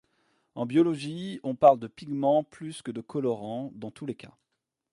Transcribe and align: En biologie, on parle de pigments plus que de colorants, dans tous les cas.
En 0.55 0.65
biologie, 0.65 1.39
on 1.43 1.53
parle 1.53 1.77
de 1.77 1.85
pigments 1.85 2.43
plus 2.43 2.81
que 2.81 2.89
de 2.89 3.01
colorants, 3.01 3.71
dans 3.75 3.91
tous 3.91 4.07
les 4.07 4.15
cas. 4.15 4.35